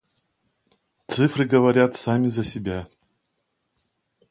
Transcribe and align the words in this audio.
Цифры 1.05 1.45
говорят 1.47 1.93
сами 1.93 2.25
за 2.27 2.43
себя. 2.43 2.87